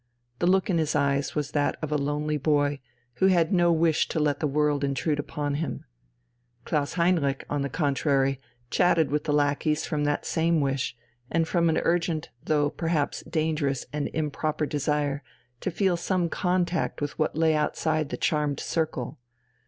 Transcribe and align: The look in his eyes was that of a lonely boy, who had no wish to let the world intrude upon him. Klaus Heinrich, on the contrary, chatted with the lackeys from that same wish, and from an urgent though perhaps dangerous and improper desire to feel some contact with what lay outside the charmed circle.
The 0.39 0.47
look 0.47 0.67
in 0.67 0.79
his 0.79 0.95
eyes 0.95 1.35
was 1.35 1.51
that 1.51 1.77
of 1.83 1.91
a 1.91 1.95
lonely 1.95 2.37
boy, 2.37 2.79
who 3.17 3.27
had 3.27 3.53
no 3.53 3.71
wish 3.71 4.07
to 4.07 4.19
let 4.19 4.39
the 4.39 4.47
world 4.47 4.83
intrude 4.83 5.19
upon 5.19 5.53
him. 5.61 5.85
Klaus 6.65 6.93
Heinrich, 6.93 7.45
on 7.51 7.61
the 7.61 7.69
contrary, 7.69 8.39
chatted 8.71 9.11
with 9.11 9.25
the 9.25 9.31
lackeys 9.31 9.85
from 9.85 10.03
that 10.05 10.25
same 10.25 10.59
wish, 10.59 10.97
and 11.29 11.47
from 11.47 11.69
an 11.69 11.77
urgent 11.83 12.31
though 12.43 12.71
perhaps 12.71 13.21
dangerous 13.29 13.85
and 13.93 14.09
improper 14.11 14.65
desire 14.65 15.21
to 15.59 15.69
feel 15.69 15.97
some 15.97 16.29
contact 16.29 16.99
with 16.99 17.19
what 17.19 17.35
lay 17.37 17.53
outside 17.55 18.09
the 18.09 18.17
charmed 18.17 18.59
circle. 18.59 19.19